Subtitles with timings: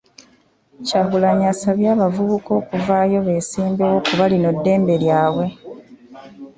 [0.85, 5.45] Kyagulanyi asabye abavubuka okuvaayo beesimbewo kubanga lino ddembe lyabwe.